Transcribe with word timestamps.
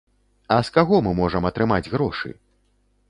А 0.53 0.55
з 0.69 0.73
каго 0.77 1.01
мы 1.07 1.13
можам 1.21 1.47
атрымаць 1.53 1.85
грошы? 1.93 2.29